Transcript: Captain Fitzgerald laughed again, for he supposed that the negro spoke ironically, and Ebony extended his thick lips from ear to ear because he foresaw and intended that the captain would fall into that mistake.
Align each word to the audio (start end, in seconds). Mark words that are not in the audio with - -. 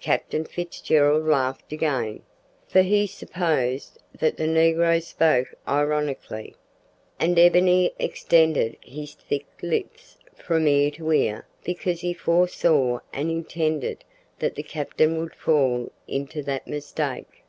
Captain 0.00 0.44
Fitzgerald 0.44 1.26
laughed 1.28 1.72
again, 1.72 2.22
for 2.66 2.82
he 2.82 3.06
supposed 3.06 3.98
that 4.12 4.36
the 4.36 4.42
negro 4.48 5.00
spoke 5.00 5.46
ironically, 5.68 6.56
and 7.20 7.38
Ebony 7.38 7.92
extended 7.96 8.76
his 8.82 9.14
thick 9.14 9.46
lips 9.62 10.18
from 10.34 10.66
ear 10.66 10.90
to 10.90 11.12
ear 11.12 11.46
because 11.62 12.00
he 12.00 12.12
foresaw 12.12 12.98
and 13.12 13.30
intended 13.30 14.02
that 14.40 14.56
the 14.56 14.64
captain 14.64 15.16
would 15.20 15.36
fall 15.36 15.92
into 16.08 16.42
that 16.42 16.66
mistake. 16.66 17.44